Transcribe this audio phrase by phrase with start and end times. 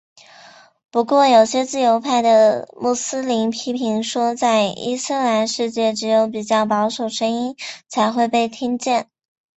[0.89, 7.55] 不过有些自由派的穆斯林批评说在伊斯兰世界只有比较保守声音
[7.87, 9.07] 才会被听见。